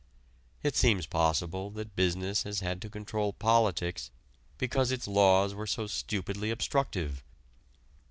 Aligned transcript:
It 0.63 0.75
seems 0.75 1.05
possible 1.05 1.69
that 1.69 1.95
business 1.95 2.41
has 2.41 2.61
had 2.61 2.81
to 2.81 2.89
control 2.89 3.33
politics 3.33 4.09
because 4.57 4.91
its 4.91 5.07
laws 5.07 5.53
were 5.53 5.67
so 5.67 5.85
stupidly 5.85 6.49
obstructive. 6.49 7.23